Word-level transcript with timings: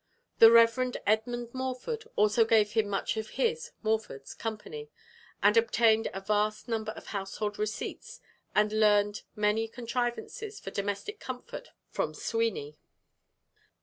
The 0.39 0.49
Rev. 0.49 0.95
Edmund 1.05 1.53
Morford 1.53 2.05
also 2.15 2.43
gave 2.43 2.71
him 2.71 2.89
much 2.89 3.17
of 3.17 3.37
his 3.37 3.69
(Morford's) 3.83 4.33
company, 4.33 4.89
and 5.43 5.55
obtained 5.55 6.09
a 6.11 6.19
vast 6.21 6.67
number 6.67 6.91
of 6.93 7.05
household 7.13 7.59
receipts 7.59 8.19
and 8.55 8.73
learned 8.73 9.21
many 9.35 9.67
contrivances 9.67 10.59
for 10.59 10.71
domestic 10.71 11.19
comfort 11.19 11.69
from 11.91 12.15
Sweeney. 12.15 12.77